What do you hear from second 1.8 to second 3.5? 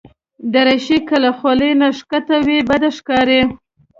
نه راښکته وي، بد ښکاري.